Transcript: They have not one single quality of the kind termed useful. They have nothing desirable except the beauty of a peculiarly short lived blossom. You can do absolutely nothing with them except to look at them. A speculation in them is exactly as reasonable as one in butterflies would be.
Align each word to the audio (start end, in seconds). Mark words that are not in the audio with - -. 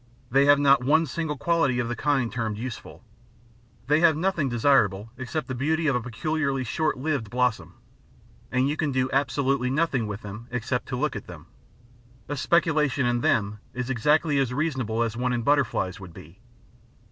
They 0.31 0.45
have 0.45 0.57
not 0.57 0.83
one 0.83 1.05
single 1.05 1.37
quality 1.37 1.77
of 1.77 1.87
the 1.87 1.95
kind 1.95 2.31
termed 2.33 2.57
useful. 2.57 3.03
They 3.85 3.99
have 3.99 4.17
nothing 4.17 4.49
desirable 4.49 5.11
except 5.15 5.47
the 5.47 5.53
beauty 5.53 5.85
of 5.85 5.95
a 5.95 6.01
peculiarly 6.01 6.63
short 6.63 6.97
lived 6.97 7.29
blossom. 7.29 7.75
You 8.51 8.75
can 8.75 8.91
do 8.91 9.11
absolutely 9.13 9.69
nothing 9.69 10.07
with 10.07 10.23
them 10.23 10.47
except 10.49 10.87
to 10.87 10.95
look 10.95 11.15
at 11.15 11.27
them. 11.27 11.45
A 12.27 12.35
speculation 12.35 13.05
in 13.05 13.21
them 13.21 13.59
is 13.75 13.91
exactly 13.91 14.39
as 14.39 14.51
reasonable 14.51 15.03
as 15.03 15.15
one 15.15 15.33
in 15.33 15.43
butterflies 15.43 15.99
would 15.99 16.15
be. 16.15 16.39